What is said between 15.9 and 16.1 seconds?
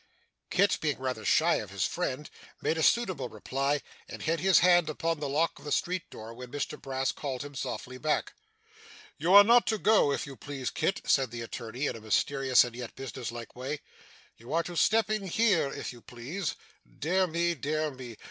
you